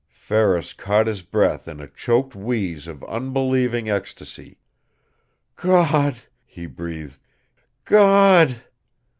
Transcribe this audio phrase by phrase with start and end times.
[0.09, 4.57] Ferris caught his breath in a choked wheeze of unbelieving ecstasy.
[5.55, 7.19] "Gawd!" he breathed.
[7.85, 8.63] "GAWD!"